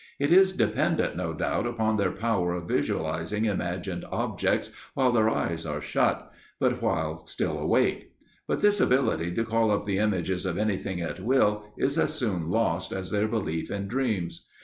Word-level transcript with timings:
It 0.17 0.31
is 0.31 0.51
dependent, 0.53 1.15
no 1.15 1.31
doubt, 1.31 1.67
upon 1.67 1.95
their 1.95 2.09
power 2.09 2.53
of 2.53 2.67
visualizing 2.67 3.45
imagined 3.45 4.03
objects 4.11 4.71
while 4.95 5.11
their 5.11 5.29
eyes 5.29 5.63
are 5.63 5.79
shut, 5.79 6.31
but 6.59 6.81
while 6.81 7.17
still 7.27 7.59
awake; 7.59 8.11
but 8.47 8.61
this 8.61 8.81
ability 8.81 9.31
to 9.35 9.43
call 9.45 9.69
up 9.69 9.85
the 9.85 9.99
images 9.99 10.43
of 10.47 10.57
anything 10.57 11.01
at 11.01 11.19
will 11.19 11.65
is 11.77 11.99
as 11.99 12.13
soon 12.15 12.49
lost 12.49 12.91
as 12.91 13.11
their 13.11 13.27
belief 13.27 13.69
in 13.69 13.87
dreams. 13.87 14.47